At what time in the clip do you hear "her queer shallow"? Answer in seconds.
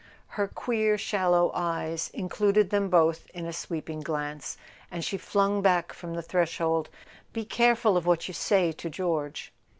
0.29-1.51